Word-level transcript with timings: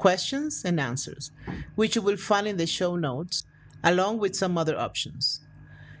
questions, 0.00 0.64
and 0.64 0.80
answers, 0.80 1.30
which 1.76 1.94
you 1.94 2.02
will 2.02 2.16
find 2.16 2.48
in 2.48 2.56
the 2.56 2.66
show 2.66 2.96
notes, 2.96 3.44
along 3.84 4.18
with 4.18 4.34
some 4.34 4.58
other 4.58 4.76
options. 4.76 5.42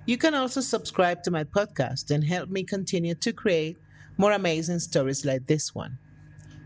You 0.06 0.16
can 0.16 0.34
also 0.34 0.60
subscribe 0.60 1.22
to 1.22 1.30
my 1.30 1.44
podcast 1.44 2.10
and 2.10 2.24
help 2.24 2.48
me 2.48 2.64
continue 2.64 3.14
to 3.14 3.32
create 3.32 3.76
more 4.16 4.32
amazing 4.32 4.80
stories 4.80 5.24
like 5.24 5.46
this 5.46 5.74
one. 5.74 5.98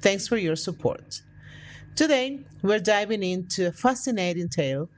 Thanks 0.00 0.26
for 0.26 0.36
your 0.36 0.56
support. 0.56 1.22
Today, 1.96 2.40
we're 2.62 2.78
diving 2.78 3.22
into 3.22 3.66
a 3.66 3.72
fascinating 3.72 4.48
tale 4.48 4.88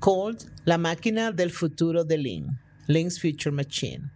called 0.00 0.48
La 0.66 0.76
Máquina 0.76 1.34
del 1.34 1.48
Futuro 1.48 2.04
de 2.04 2.16
Ling, 2.16 2.56
Ling's 2.88 3.18
Future 3.18 3.52
Machine. 3.52 4.10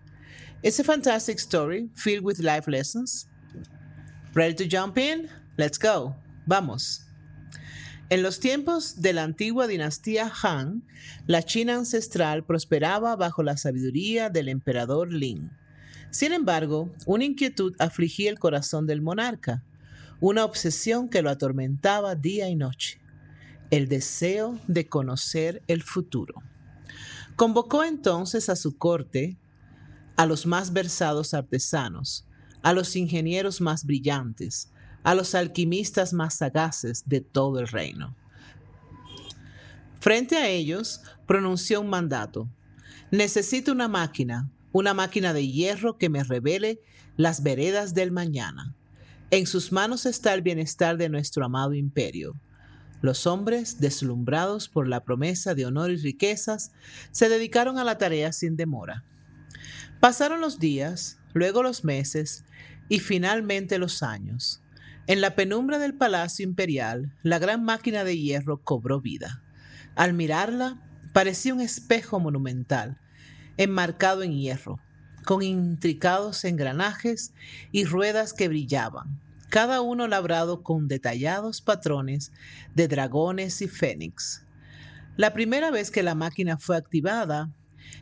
It's 0.63 0.79
a 0.79 0.85
fantastic 0.85 1.41
story 1.41 1.89
filled 1.95 2.25
with 2.25 2.41
life 2.41 2.69
lessons. 2.69 3.27
Ready 4.35 4.55
to 4.55 4.67
jump 4.67 4.99
in? 4.99 5.31
Let's 5.57 5.79
go. 5.79 6.15
Vamos. 6.47 7.10
En 8.11 8.23
los 8.23 8.41
tiempos 8.41 9.01
de 9.01 9.13
la 9.13 9.23
antigua 9.23 9.69
dinastía 9.69 10.31
Han, 10.43 10.83
la 11.27 11.45
China 11.45 11.77
ancestral 11.77 12.45
prosperaba 12.45 13.17
bajo 13.17 13.43
la 13.43 13.57
sabiduría 13.57 14.31
del 14.31 14.49
emperador 14.49 15.13
Lin. 15.13 15.51
Sin 16.11 16.33
embargo, 16.33 16.93
una 17.07 17.25
inquietud 17.25 17.75
afligía 17.79 18.31
el 18.31 18.39
corazón 18.39 18.87
del 18.87 19.01
monarca 19.01 19.65
una 20.21 20.45
obsesión 20.45 21.09
que 21.09 21.23
lo 21.23 21.31
atormentaba 21.31 22.15
día 22.15 22.49
y 22.49 22.55
noche, 22.55 23.01
el 23.71 23.89
deseo 23.89 24.59
de 24.67 24.87
conocer 24.87 25.63
el 25.67 25.83
futuro. 25.83 26.35
Convocó 27.37 27.85
entonces 27.85 28.49
a 28.49 28.57
su 28.57 28.77
corte 28.77 29.39
a 30.17 30.27
los 30.27 30.45
más 30.45 30.75
versados 30.75 31.33
artesanos, 31.33 32.27
a 32.63 32.75
los 32.75 32.95
ingenieros 32.97 33.63
más 33.63 33.85
brillantes, 33.85 34.71
a 35.03 35.15
los 35.15 35.35
alquimistas 35.35 36.13
más 36.13 36.35
sagaces 36.35 37.05
de 37.07 37.21
todo 37.21 37.61
el 37.61 37.69
reino. 37.69 38.17
Frente 40.01 40.37
a 40.37 40.49
ellos, 40.49 41.03
pronunció 41.27 41.81
un 41.81 41.91
mandato. 41.91 42.49
Necesito 43.11 43.73
una 43.73 43.89
máquina, 43.89 44.51
una 44.73 44.95
máquina 44.95 45.33
de 45.33 45.47
hierro 45.47 45.99
que 45.99 46.09
me 46.09 46.25
revele 46.25 46.81
las 47.17 47.43
veredas 47.43 47.93
del 47.93 48.13
mañana. 48.13 48.75
En 49.31 49.47
sus 49.47 49.73
manos 49.73 50.07
está 50.07 50.35
el 50.35 50.43
bienestar 50.43 50.97
de 50.97 51.09
nuestro 51.09 51.45
amado 51.45 51.75
imperio. 51.75 52.35
Los 53.03 53.27
hombres, 53.27 53.81
deslumbrados 53.81 54.69
por 54.69 54.89
la 54.89 55.05
promesa 55.05 55.55
de 55.55 55.67
honor 55.67 55.91
y 55.91 55.97
riquezas, 55.97 56.73
se 57.13 57.29
dedicaron 57.29 57.79
a 57.79 57.85
la 57.85 57.99
tarea 57.99 58.33
sin 58.33 58.57
demora. 58.57 59.05
Pasaron 60.01 60.41
los 60.41 60.59
días, 60.59 61.19
luego 61.33 61.63
los 61.63 61.85
meses 61.85 62.45
y 62.89 63.01
finalmente 63.01 63.79
los 63.79 64.03
años. 64.03 64.63
En 65.11 65.21
la 65.21 65.35
penumbra 65.35 65.81
del 65.81 65.95
palacio 65.95 66.45
imperial, 66.45 67.13
la 67.25 67.41
gran 67.41 67.65
máquina 67.65 68.05
de 68.05 68.17
hierro 68.17 68.63
cobró 68.63 69.01
vida. 69.01 69.43
Al 69.97 70.15
mirarla, 70.15 70.81
parecía 71.13 71.53
un 71.53 71.61
espejo 71.61 72.21
monumental, 72.21 72.97
enmarcado 73.57 74.23
en 74.23 74.39
hierro, 74.39 74.79
con 75.25 75.43
intricados 75.43 76.45
engranajes 76.45 77.33
y 77.73 77.87
ruedas 77.87 78.33
que 78.33 78.47
brillaban, 78.47 79.21
cada 79.49 79.81
uno 79.81 80.07
labrado 80.07 80.63
con 80.63 80.87
detallados 80.87 81.61
patrones 81.61 82.31
de 82.77 82.87
dragones 82.87 83.63
y 83.63 83.67
fénix. 83.67 84.47
La 85.17 85.33
primera 85.33 85.73
vez 85.73 85.91
que 85.91 86.05
la 86.05 86.15
máquina 86.15 86.57
fue 86.57 86.77
activada, 86.77 87.51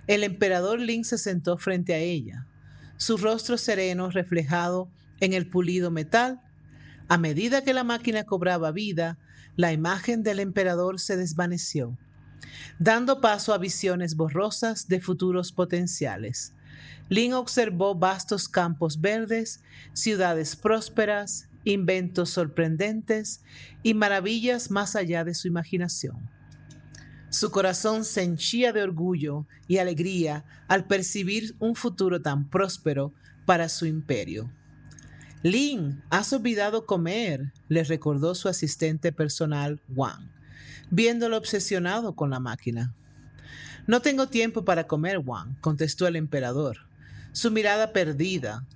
el 0.09 0.25
emperador 0.25 0.79
Lin 0.79 1.07
se 1.07 1.17
sentó 1.17 1.57
frente 1.57 1.95
a 1.95 2.01
ella, 2.01 2.47
su 2.99 3.17
rostro 3.17 3.57
sereno 3.57 4.11
reflejado 4.11 4.91
en 5.21 5.33
el 5.33 5.49
pulido 5.49 5.91
metal. 5.91 6.43
A 7.09 7.17
medida 7.17 7.65
que 7.65 7.73
la 7.73 7.85
máquina 7.85 8.25
cobraba 8.25 8.71
vida, 8.71 9.19
la 9.57 9.73
imagen 9.73 10.23
del 10.23 10.41
emperador 10.41 11.01
se 11.01 11.17
desvaneció, 11.17 11.97
dando 12.79 13.23
paso 13.23 13.55
a 13.55 13.59
visiones 13.59 14.15
borrosas 14.15 14.89
de 14.89 15.01
futuros 15.01 15.51
potenciales. 15.51 16.53
Lin 17.09 17.33
observó 17.33 17.95
vastos 17.95 18.47
campos 18.47 19.01
verdes, 19.01 19.63
ciudades 19.95 20.55
prósperas, 20.55 21.49
inventos 21.65 22.29
sorprendentes 22.29 23.43
y 23.83 23.95
maravillas 23.95 24.71
más 24.71 24.95
allá 24.95 25.25
de 25.25 25.35
su 25.35 25.49
imaginación. 25.49 26.29
Su 27.31 27.51
corazón 27.51 28.05
se 28.05 28.23
henchía 28.23 28.73
de 28.73 28.83
orgullo 28.83 29.47
y 29.67 29.79
alegría 29.79 30.45
al 30.67 30.87
percibir 30.87 31.57
un 31.59 31.75
futuro 31.75 32.21
tan 32.21 32.49
próspero 32.49 33.15
para 33.47 33.69
su 33.71 33.87
imperio. 33.87 34.51
Lin, 35.43 36.03
has 36.11 36.33
olvidado 36.33 36.87
comer, 36.87 37.53
le 37.69 37.85
recordó 37.85 38.35
su 38.35 38.49
asistente 38.49 39.13
personal, 39.13 39.81
Wang, 39.89 40.31
viéndolo 40.91 41.37
obsesionado 41.37 42.15
con 42.15 42.31
la 42.31 42.41
máquina. 42.41 42.95
No 43.87 44.03
tengo 44.03 44.29
tiempo 44.29 44.65
para 44.65 44.87
comer, 44.87 45.19
Wang, 45.19 45.61
contestó 45.61 46.07
el 46.07 46.17
emperador 46.17 46.89
su 47.39 47.53
mirada 47.53 47.93
perdida 47.93 48.67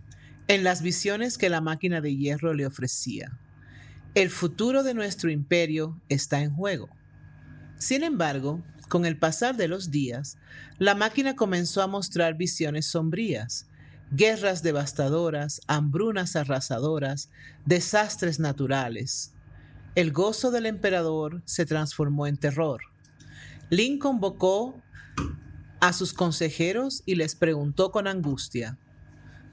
en 0.46 0.62
las 0.62 0.82
visiones 0.82 1.36
que 1.36 1.48
la 1.48 1.60
máquina 1.60 2.00
de 2.00 2.16
hierro 2.16 2.54
le 2.54 2.64
ofrecía. 2.64 3.36
El 4.14 4.30
futuro 4.30 4.84
de 4.84 4.94
nuestro 4.94 5.30
imperio 5.30 6.00
está 6.08 6.42
en 6.42 6.54
juego. 6.54 6.88
Sin 7.78 8.04
embargo, 8.04 8.62
con 8.88 9.04
el 9.04 9.18
pasar 9.18 9.56
de 9.56 9.66
los 9.66 9.90
días, 9.90 10.36
la 10.78 10.94
máquina 10.94 11.34
comenzó 11.34 11.82
a 11.82 11.88
mostrar 11.88 12.34
visiones 12.34 12.86
sombrías, 12.86 13.66
guerras 14.12 14.62
devastadoras, 14.62 15.62
hambrunas 15.66 16.36
arrasadoras, 16.36 17.30
desastres 17.64 18.38
naturales. 18.38 19.32
El 19.94 20.12
gozo 20.12 20.50
del 20.50 20.66
emperador 20.66 21.42
se 21.46 21.64
transformó 21.64 22.26
en 22.26 22.36
terror. 22.36 22.82
Lin 23.70 23.98
convocó 23.98 24.80
a 25.80 25.92
sus 25.94 26.12
consejeros 26.12 27.02
y 27.06 27.14
les 27.14 27.34
preguntó 27.34 27.90
con 27.90 28.06
angustia, 28.06 28.78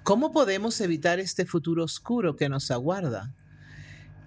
¿cómo 0.04 0.32
podemos 0.32 0.80
evitar 0.82 1.20
este 1.20 1.46
futuro 1.46 1.86
oscuro 1.86 2.36
que 2.36 2.50
nos 2.50 2.70
aguarda? 2.70 3.34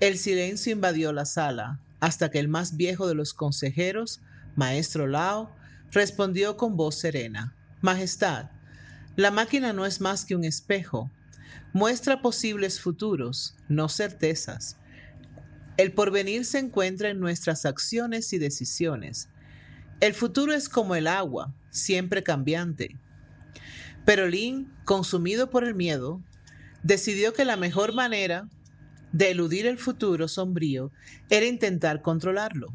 El 0.01 0.19
silencio 0.19 0.73
invadió 0.73 1.13
la 1.13 1.27
sala 1.27 1.81
hasta 2.01 2.31
que 2.31 2.39
el 2.39 2.49
más 2.49 2.77
viejo 2.77 3.07
de 3.07 3.15
los 3.15 3.35
consejeros, 3.35 4.21
maestro 4.57 5.07
Lao, 5.07 5.55
respondió 5.91 6.57
con 6.57 6.77
voz 6.77 6.97
serena, 6.97 7.55
Majestad, 7.83 8.51
la 9.17 9.31
máquina 9.31 9.73
no 9.73 9.85
es 9.85 10.01
más 10.01 10.25
que 10.25 10.35
un 10.35 10.45
espejo, 10.45 11.11
muestra 11.73 12.23
posibles 12.23 12.81
futuros, 12.81 13.57
no 13.69 13.89
certezas. 13.89 14.79
El 15.77 15.93
porvenir 15.93 16.45
se 16.45 16.59
encuentra 16.59 17.11
en 17.11 17.21
nuestras 17.21 17.67
acciones 17.67 18.33
y 18.33 18.39
decisiones. 18.39 19.29
El 20.01 20.15
futuro 20.15 20.55
es 20.55 20.69
como 20.69 20.95
el 20.95 21.07
agua, 21.07 21.55
siempre 21.71 22.23
cambiante. 22.23 22.97
Pero 24.05 24.27
Lin, 24.29 24.73
consumido 24.85 25.51
por 25.51 25.65
el 25.65 25.75
miedo, 25.75 26.23
decidió 26.83 27.35
que 27.35 27.45
la 27.45 27.57
mejor 27.57 27.95
manera 27.95 28.49
de 29.13 29.31
eludir 29.31 29.67
el 29.67 29.79
futuro 29.79 30.29
sombrío 30.29 30.91
era 31.29 31.47
intentar 31.47 32.01
controlarlo. 32.01 32.75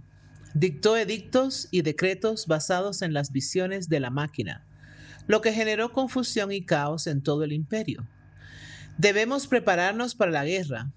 Dictó 0.54 0.98
edictos 0.98 1.68
y 1.72 1.82
decretos 1.82 2.46
basados 2.46 3.02
en 3.02 3.14
las 3.14 3.32
visiones 3.32 3.90
de 3.90 4.00
la 4.00 4.10
máquina, 4.12 4.67
lo 5.28 5.42
que 5.42 5.54
generó 5.54 5.92
confusión 5.92 6.52
y 6.52 6.66
caos 6.66 7.06
en 7.08 7.22
todo 7.22 7.44
el 7.44 7.52
imperio. 7.52 8.08
Debemos 8.98 9.48
prepararnos 9.48 10.16
para 10.16 10.32
la 10.32 10.46
guerra, 10.46 10.92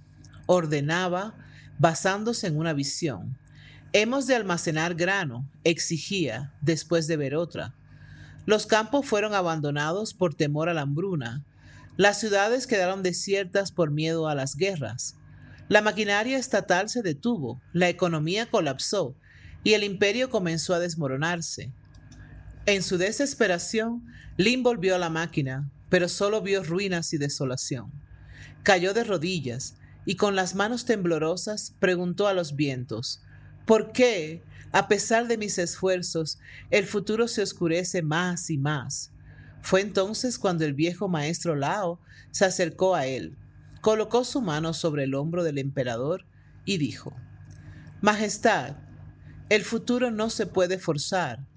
ordenaba 0.47 1.35
basándose 1.79 2.47
en 2.47 2.56
una 2.56 2.73
visión. 2.73 3.37
Hemos 3.93 4.27
de 4.27 4.37
almacenar 4.37 4.94
grano, 4.94 5.49
exigía, 5.65 6.55
después 6.61 7.06
de 7.06 7.17
ver 7.17 7.35
otra. 7.35 7.75
Los 8.47 8.67
campos 8.67 9.06
fueron 9.06 9.35
abandonados 9.35 10.15
por 10.15 10.35
temor 10.35 10.69
a 10.69 10.75
la 10.75 10.82
hambruna. 10.82 11.44
Las 11.97 12.21
ciudades 12.21 12.67
quedaron 12.67 13.03
desiertas 13.03 13.73
por 13.73 13.91
miedo 13.91 14.29
a 14.29 14.35
las 14.35 14.56
guerras. 14.56 15.17
La 15.69 15.82
maquinaria 15.82 16.38
estatal 16.38 16.88
se 16.88 17.03
detuvo, 17.03 17.61
la 17.73 17.88
economía 17.88 18.47
colapsó 18.47 19.15
y 19.62 19.75
el 19.75 19.85
imperio 19.85 20.31
comenzó 20.31 20.75
a 20.75 20.81
desmoronarse. 20.81 21.73
En 22.70 22.84
su 22.84 22.99
desesperación, 22.99 24.06
Lin 24.37 24.62
volvió 24.62 24.94
a 24.94 24.99
la 24.99 25.11
máquina, 25.11 25.69
pero 25.88 26.08
solo 26.08 26.40
vio 26.40 26.62
ruinas 26.62 27.12
y 27.12 27.19
desolación. 27.19 27.90
Cayó 28.62 28.94
de 28.94 29.02
rodillas 29.02 29.75
y 30.06 30.14
con 30.14 30.37
las 30.37 30.55
manos 30.55 30.84
temblorosas 30.84 31.75
preguntó 31.81 32.28
a 32.28 32.32
los 32.32 32.55
vientos, 32.55 33.25
¿Por 33.67 33.90
qué, 33.90 34.44
a 34.70 34.87
pesar 34.87 35.26
de 35.26 35.37
mis 35.37 35.58
esfuerzos, 35.58 36.38
el 36.70 36.87
futuro 36.87 37.26
se 37.26 37.43
oscurece 37.43 38.02
más 38.02 38.50
y 38.50 38.56
más? 38.56 39.11
Fue 39.62 39.81
entonces 39.81 40.38
cuando 40.38 40.64
el 40.64 40.72
viejo 40.72 41.08
maestro 41.08 41.56
Lao 41.56 41.99
se 42.31 42.44
acercó 42.44 42.94
a 42.94 43.05
él, 43.05 43.37
colocó 43.81 44.22
su 44.22 44.43
mano 44.43 44.75
sobre 44.75 45.02
el 45.02 45.17
hombro 45.17 45.43
del 45.43 45.58
emperador 45.58 46.25
y 46.64 46.78
dijo, 46.78 47.17
Majestad, 48.00 48.76
el 49.49 49.64
futuro 49.64 50.12
no 50.12 50.31
se 50.31 50.46
puede 50.46 50.78
forzar, 50.78 51.50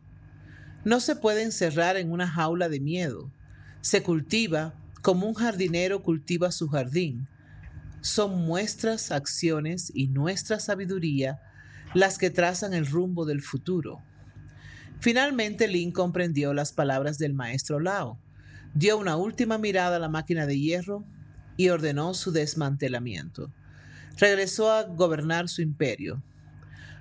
no 0.85 0.99
se 0.99 1.15
puede 1.15 1.43
encerrar 1.43 1.97
en 1.97 2.11
una 2.11 2.27
jaula 2.27 2.69
de 2.69 2.79
miedo, 2.79 3.31
se 3.81 4.03
cultiva 4.03 4.73
como 5.01 5.27
un 5.27 5.33
jardinero 5.33 6.01
cultiva 6.01 6.51
su 6.51 6.69
jardín. 6.69 7.27
Son 8.01 8.45
nuestras 8.45 9.11
acciones 9.11 9.91
y 9.93 10.07
nuestra 10.07 10.59
sabiduría 10.59 11.41
las 11.93 12.17
que 12.17 12.29
trazan 12.29 12.73
el 12.73 12.85
rumbo 12.85 13.25
del 13.25 13.41
futuro. 13.41 14.01
Finalmente 14.99 15.67
Lin 15.67 15.91
comprendió 15.91 16.53
las 16.53 16.71
palabras 16.71 17.17
del 17.17 17.33
maestro 17.33 17.79
Lao, 17.79 18.17
dio 18.73 18.97
una 18.97 19.17
última 19.17 19.57
mirada 19.57 19.97
a 19.97 19.99
la 19.99 20.09
máquina 20.09 20.45
de 20.45 20.59
hierro 20.59 21.05
y 21.57 21.69
ordenó 21.69 22.13
su 22.13 22.31
desmantelamiento. 22.31 23.51
Regresó 24.17 24.71
a 24.71 24.83
gobernar 24.83 25.49
su 25.49 25.61
imperio, 25.61 26.23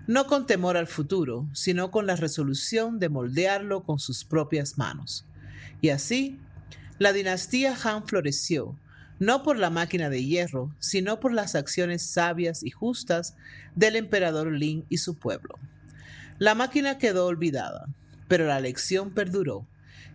no 0.07 0.27
con 0.27 0.47
temor 0.47 0.77
al 0.77 0.87
futuro, 0.87 1.49
sino 1.53 1.91
con 1.91 2.07
la 2.07 2.17
resolución 2.17 2.99
de 2.99 3.09
moldearlo 3.09 3.85
con 3.85 3.99
sus 3.99 4.25
propias 4.25 4.77
manos. 4.77 5.27
Y 5.81 5.91
así, 5.91 6.39
la 6.99 7.13
dinastía 7.13 7.77
Han 7.85 8.07
floreció, 8.07 8.77
no 9.19 9.43
por 9.43 9.57
la 9.57 9.71
máquina 9.71 10.11
de 10.11 10.25
hierro, 10.25 10.75
sino 10.81 11.21
por 11.21 11.33
las 11.33 11.55
acciones 11.55 12.03
sabias 12.03 12.63
y 12.63 12.71
justas 12.71 13.37
del 13.77 13.97
emperador 13.97 14.53
Lin 14.53 14.85
y 14.89 14.99
su 14.99 15.17
pueblo. 15.17 15.59
La 16.39 16.57
máquina 16.57 16.99
quedó 16.99 17.27
olvidada, 17.27 17.87
pero 18.27 18.47
la 18.47 18.59
lección 18.59 19.13
perduró. 19.13 19.67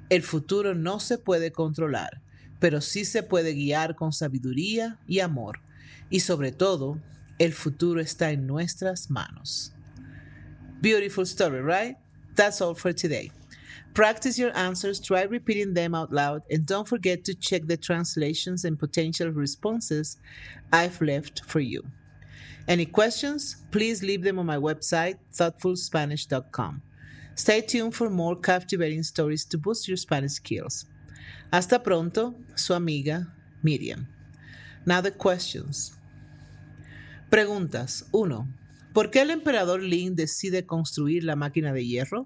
El 0.10 0.24
futuro 0.24 0.76
no 0.76 1.00
se 1.00 1.18
puede 1.18 1.52
controlar, 1.52 2.22
pero 2.60 2.82
sí 2.82 3.06
se 3.06 3.24
puede 3.24 3.54
guiar 3.54 3.96
con 3.96 4.12
sabiduría 4.12 5.00
y 5.08 5.22
amor. 5.22 5.62
Y 6.10 6.22
sobre 6.22 6.52
todo, 6.52 7.00
el 7.40 7.54
futuro 7.54 8.02
está 8.02 8.32
en 8.32 8.48
nuestras 8.48 9.10
manos. 9.10 9.74
Beautiful 10.82 11.26
story, 11.26 11.62
right? 11.62 11.96
That's 12.36 12.62
all 12.62 12.74
for 12.74 12.94
today. 12.94 13.32
Practice 13.94 14.38
your 14.38 14.56
answers, 14.56 15.00
try 15.00 15.24
repeating 15.24 15.74
them 15.74 15.96
out 15.96 16.14
loud, 16.14 16.44
and 16.52 16.66
don't 16.66 16.88
forget 16.88 17.24
to 17.26 17.34
check 17.34 17.66
the 17.66 17.78
translations 17.78 18.64
and 18.64 18.78
potential 18.78 19.30
responses 19.30 20.18
I've 20.72 21.02
left 21.02 21.44
for 21.46 21.60
you. 21.60 21.84
Any 22.68 22.86
questions? 22.86 23.64
Please 23.72 24.04
leave 24.04 24.22
them 24.22 24.38
on 24.38 24.46
my 24.46 24.58
website, 24.58 25.18
thoughtfulspanish.com. 25.34 26.82
Stay 27.34 27.62
tuned 27.62 27.96
for 27.96 28.10
more 28.10 28.36
captivating 28.36 29.04
stories 29.04 29.46
to 29.46 29.58
boost 29.58 29.88
your 29.88 29.98
Spanish 29.98 30.34
skills. 30.34 30.86
Hasta 31.52 31.80
pronto, 31.80 32.36
su 32.56 32.74
amiga 32.74 33.26
Miriam. 33.64 34.08
Now 34.86 35.02
the 35.02 35.12
questions. 35.12 35.98
Preguntas 37.32 38.04
1. 38.12 38.54
¿Por 38.98 39.12
qué 39.12 39.22
el 39.22 39.30
emperador 39.30 39.84
Lin 39.84 40.16
decide 40.16 40.66
construir 40.66 41.24
la 41.24 41.36
máquina 41.36 41.72
de 41.72 41.86
hierro? 41.86 42.26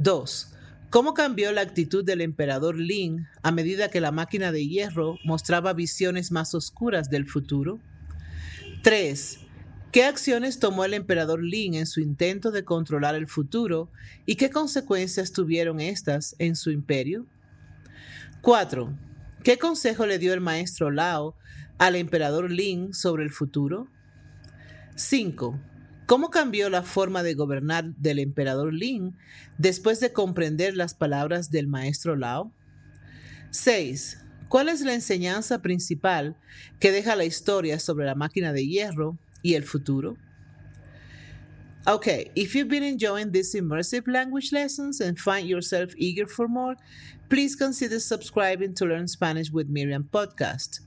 2. 0.00 0.52
¿Cómo 0.90 1.14
cambió 1.14 1.52
la 1.52 1.60
actitud 1.60 2.04
del 2.04 2.22
emperador 2.22 2.76
Lin 2.76 3.28
a 3.44 3.52
medida 3.52 3.88
que 3.88 4.00
la 4.00 4.10
máquina 4.10 4.50
de 4.50 4.66
hierro 4.66 5.16
mostraba 5.24 5.72
visiones 5.72 6.32
más 6.32 6.56
oscuras 6.56 7.08
del 7.08 7.24
futuro? 7.24 7.78
3. 8.82 9.38
¿Qué 9.92 10.02
acciones 10.02 10.58
tomó 10.58 10.84
el 10.84 10.92
emperador 10.92 11.40
Lin 11.40 11.74
en 11.74 11.86
su 11.86 12.00
intento 12.00 12.50
de 12.50 12.64
controlar 12.64 13.14
el 13.14 13.28
futuro 13.28 13.92
y 14.26 14.34
qué 14.34 14.50
consecuencias 14.50 15.30
tuvieron 15.30 15.78
estas 15.78 16.34
en 16.40 16.56
su 16.56 16.72
imperio? 16.72 17.26
4. 18.40 18.92
¿Qué 19.44 19.56
consejo 19.56 20.04
le 20.06 20.18
dio 20.18 20.34
el 20.34 20.40
maestro 20.40 20.90
Lao 20.90 21.36
al 21.78 21.94
emperador 21.94 22.50
Lin 22.50 22.92
sobre 22.92 23.22
el 23.22 23.30
futuro? 23.30 23.86
5. 24.96 25.58
¿Cómo 26.06 26.30
cambió 26.30 26.70
la 26.70 26.82
forma 26.82 27.22
de 27.22 27.34
gobernar 27.34 27.94
del 27.96 28.18
emperador 28.18 28.74
Lin 28.74 29.16
después 29.58 30.00
de 30.00 30.12
comprender 30.12 30.76
las 30.76 30.94
palabras 30.94 31.50
del 31.50 31.68
maestro 31.68 32.16
Lao? 32.16 32.52
6. 33.50 34.18
¿Cuál 34.48 34.68
es 34.68 34.80
la 34.80 34.94
enseñanza 34.94 35.62
principal 35.62 36.36
que 36.80 36.90
deja 36.90 37.14
la 37.14 37.24
historia 37.24 37.78
sobre 37.78 38.06
la 38.06 38.16
máquina 38.16 38.52
de 38.52 38.66
hierro 38.66 39.16
y 39.42 39.54
el 39.54 39.62
futuro? 39.62 40.16
Okay, 41.86 42.30
if 42.34 42.54
you've 42.54 42.68
been 42.68 42.82
enjoying 42.82 43.32
these 43.32 43.54
immersive 43.54 44.06
language 44.06 44.52
lessons 44.52 45.00
and 45.00 45.18
find 45.18 45.48
yourself 45.48 45.94
eager 45.96 46.26
for 46.26 46.46
more, 46.46 46.76
please 47.30 47.56
consider 47.56 47.98
subscribing 47.98 48.74
to 48.74 48.84
Learn 48.84 49.08
Spanish 49.08 49.50
with 49.50 49.68
Miriam 49.68 50.08
podcast. 50.12 50.80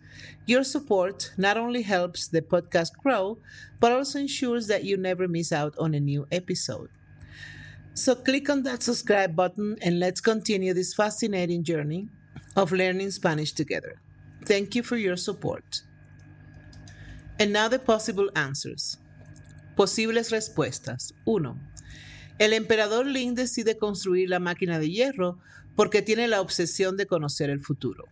Your 0.46 0.64
support 0.64 1.32
not 1.38 1.58
only 1.58 1.82
helps 1.82 2.28
the 2.28 2.42
podcast 2.42 2.92
grow, 3.02 3.38
but 3.80 3.92
also 3.92 4.20
ensures 4.20 4.68
that 4.68 4.84
you 4.84 4.98
never 4.98 5.28
miss 5.28 5.52
out 5.52 5.76
on 5.78 5.94
a 5.94 6.00
new 6.00 6.28
episode. 6.32 6.90
So 7.94 8.16
click 8.16 8.50
on 8.50 8.64
that 8.64 8.82
subscribe 8.82 9.36
button 9.36 9.78
and 9.82 10.00
let's 10.00 10.20
continue 10.20 10.74
this 10.74 10.94
fascinating 10.94 11.64
journey 11.64 12.10
of 12.56 12.72
learning 12.72 13.12
Spanish 13.12 13.52
together. 13.54 14.02
Thank 14.46 14.76
you 14.76 14.84
for 14.84 14.98
your 14.98 15.16
support. 15.16 15.82
And 17.40 17.54
now 17.54 17.68
the 17.68 17.80
possible 17.80 18.30
answers. 18.36 18.98
Posibles 19.76 20.32
respuestas. 20.32 21.14
1. 21.26 21.60
El 22.40 22.54
emperador 22.54 23.06
Lin 23.06 23.36
decide 23.36 23.78
construir 23.78 24.30
la 24.30 24.40
máquina 24.40 24.80
de 24.80 24.90
hierro 24.90 25.40
porque 25.76 26.02
tiene 26.02 26.28
la 26.28 26.42
obsesión 26.42 26.98
de 26.98 27.06
conocer 27.06 27.50
el 27.50 27.62
futuro. 27.62 28.06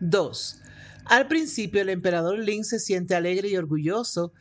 2. 0.00 0.62
Al 1.08 1.26
principio 1.26 1.80
el 1.80 1.88
emperador 1.88 2.38
Lin 2.38 2.64
se 2.64 2.78
siente 2.78 3.14
alegre 3.14 3.48
y 3.48 3.56
orgulloso 3.56 4.32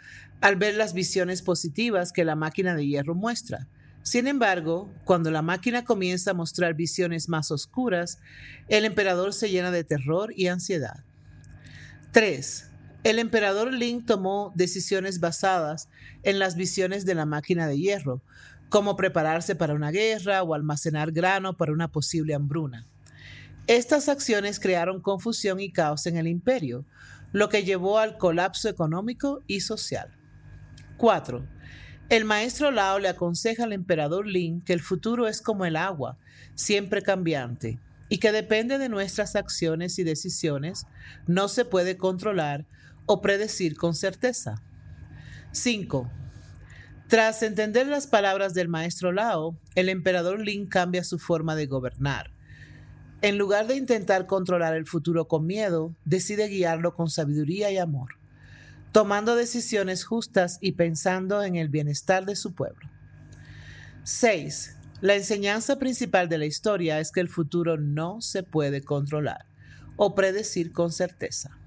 al 0.42 0.58
ver 0.58 0.76
las 0.76 0.94
visiones 0.94 1.42
positivas 1.42 2.12
que 2.12 2.26
la 2.26 2.36
máquina 2.36 2.76
de 2.76 2.86
hierro 2.86 3.16
muestra. 3.16 3.68
Sin 4.04 4.28
embargo, 4.28 4.90
cuando 5.06 5.32
la 5.32 5.42
máquina 5.42 5.86
comienza 5.86 6.32
a 6.32 6.34
mostrar 6.34 6.74
visiones 6.74 7.30
más 7.30 7.52
oscuras, 7.52 8.20
el 8.68 8.86
emperador 8.86 9.34
se 9.34 9.50
llena 9.50 9.72
de 9.72 9.86
terror 9.86 10.34
y 10.36 10.48
ansiedad. 10.48 11.04
3. 12.12 12.70
El 13.04 13.20
emperador 13.20 13.74
Lin 13.74 14.06
tomó 14.06 14.52
decisiones 14.56 15.22
basadas 15.22 15.88
en 16.24 16.40
las 16.40 16.58
visiones 16.58 17.06
de 17.06 17.16
la 17.16 17.26
máquina 17.26 17.68
de 17.68 17.78
hierro, 17.78 18.22
como 18.70 18.98
prepararse 18.98 19.56
para 19.56 19.74
una 19.74 19.92
guerra 19.92 20.44
o 20.44 20.54
almacenar 20.54 21.14
grano 21.14 21.56
para 21.56 21.72
una 21.72 21.88
posible 21.90 22.34
hambruna. 22.34 22.86
Estas 23.68 24.08
acciones 24.08 24.62
crearon 24.62 25.02
confusión 25.02 25.60
y 25.60 25.74
caos 25.74 26.06
en 26.08 26.16
el 26.16 26.28
imperio, 26.28 26.86
lo 27.34 27.50
que 27.50 27.66
llevó 27.66 28.00
al 28.00 28.18
colapso 28.18 28.70
económico 28.70 29.44
y 29.46 29.60
social. 29.60 30.18
4. 30.96 31.46
El 32.08 32.24
maestro 32.24 32.72
Lao 32.72 33.00
le 33.00 33.10
aconseja 33.10 33.66
al 33.66 33.74
emperador 33.74 34.26
Lin 34.26 34.62
que 34.62 34.72
el 34.72 34.80
futuro 34.80 35.28
es 35.28 35.42
como 35.42 35.66
el 35.66 35.76
agua, 35.76 36.18
siempre 36.56 37.02
cambiante, 37.02 37.78
y 38.08 38.20
que 38.20 38.32
depende 38.32 38.78
de 38.78 38.88
nuestras 38.88 39.36
acciones 39.36 40.00
y 40.00 40.06
decisiones, 40.06 40.86
no 41.28 41.50
se 41.50 41.66
puede 41.66 41.98
controlar 41.98 42.66
o 43.06 43.20
predecir 43.20 43.76
con 43.76 43.96
certeza. 43.96 44.64
5. 45.52 46.10
Tras 47.10 47.44
entender 47.44 47.88
las 47.88 48.08
palabras 48.08 48.54
del 48.54 48.70
maestro 48.70 49.12
Lao, 49.12 49.60
el 49.76 49.90
emperador 49.90 50.40
Lin 50.40 50.68
cambia 50.68 51.04
su 51.04 51.20
forma 51.20 51.58
de 51.58 51.66
gobernar. 51.66 52.37
En 53.22 53.38
lugar 53.38 53.68
de 53.68 53.76
intentar 53.76 54.28
controlar 54.28 54.76
el 54.76 54.86
futuro 54.86 55.28
con 55.28 55.46
miedo, 55.46 55.96
decide 56.06 56.48
guiarlo 56.48 56.94
con 56.94 57.10
sabiduría 57.10 57.72
y 57.72 57.78
amor 57.78 58.18
tomando 58.98 59.36
decisiones 59.36 60.06
justas 60.06 60.58
y 60.60 60.72
pensando 60.72 61.44
en 61.44 61.56
el 61.56 61.70
bienestar 61.70 62.26
de 62.26 62.36
su 62.36 62.56
pueblo. 62.56 62.90
6. 64.04 64.76
La 65.02 65.14
enseñanza 65.14 65.78
principal 65.78 66.30
de 66.30 66.40
la 66.40 66.48
historia 66.48 67.00
es 67.00 67.12
que 67.12 67.20
el 67.20 67.30
futuro 67.30 67.78
no 67.78 68.22
se 68.22 68.42
puede 68.42 68.82
controlar 68.82 69.46
o 69.98 70.16
predecir 70.16 70.72
con 70.72 70.92
certeza, 70.92 71.60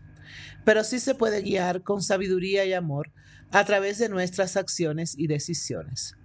pero 0.64 0.82
sí 0.82 0.98
se 0.98 1.14
puede 1.14 1.42
guiar 1.42 1.82
con 1.82 2.02
sabiduría 2.02 2.64
y 2.64 2.72
amor 2.72 3.12
a 3.52 3.64
través 3.64 3.98
de 3.98 4.08
nuestras 4.08 4.56
acciones 4.56 5.14
y 5.16 5.28
decisiones. 5.28 6.16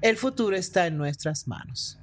El 0.00 0.16
futuro 0.16 0.56
está 0.56 0.86
en 0.86 0.96
nuestras 0.96 1.46
manos. 1.46 1.98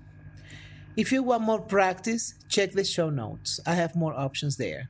If 0.96 1.12
you 1.12 1.24
want 1.24 1.44
more 1.44 1.60
practice, 1.60 2.36
check 2.48 2.72
the 2.72 2.86
show 2.86 3.10
notes. 3.10 3.60
I 3.66 3.74
have 3.74 3.96
more 3.96 4.14
options 4.14 4.56
there. 4.56 4.90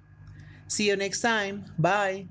See 0.68 0.88
you 0.88 0.96
next 0.96 1.22
time. 1.22 1.66
Bye. 1.80 2.28